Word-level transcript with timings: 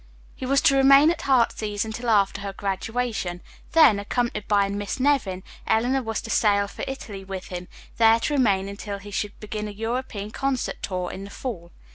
He 0.35 0.47
was 0.47 0.61
to 0.61 0.75
remain 0.75 1.11
at 1.11 1.21
"Heartsease" 1.21 1.85
until 1.85 2.09
after 2.09 2.41
her 2.41 2.53
graduation, 2.53 3.39
then, 3.73 3.99
accompanied 3.99 4.47
by 4.47 4.67
Miss 4.67 4.99
Nevin, 4.99 5.43
Eleanor 5.67 6.01
was 6.01 6.23
to 6.23 6.31
sail 6.31 6.67
for 6.67 6.83
Italy 6.87 7.23
with 7.23 7.49
him, 7.49 7.67
there 7.97 8.19
to 8.21 8.33
remain 8.33 8.67
until 8.67 8.97
he 8.97 9.11
should 9.11 9.39
begin 9.39 9.67
a 9.67 9.71
European 9.71 10.31
concert 10.31 10.81
tour 10.81 11.11
in 11.11 11.23
the 11.23 11.29
fall. 11.29 11.71